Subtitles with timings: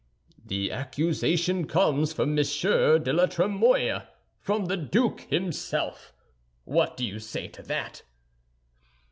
[0.43, 4.07] "The accusation comes from Monsieur de la Trémouille,
[4.39, 6.11] from the duke himself.
[6.65, 8.01] What do you say to that?"